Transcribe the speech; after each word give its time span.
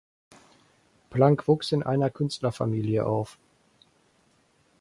Plank 1.11 1.47
wuchs 1.47 1.71
in 1.71 1.83
einer 1.83 2.09
Künstlerfamilie 2.09 3.05
auf. 3.05 3.37